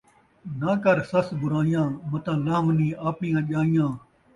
ناں 0.59 0.77
کر 0.83 0.97
سس 1.11 1.27
برائیاں، 1.41 1.85
متاں 2.09 2.37
لہونیں 2.45 2.97
آپݨیاں 3.07 3.41
ڄائیاں 3.49 3.89